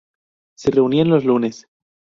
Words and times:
Se 0.57 0.71
reunían 0.71 1.09
los 1.09 1.25
lunes. 1.25 1.67